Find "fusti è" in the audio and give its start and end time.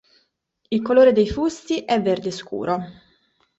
1.29-2.01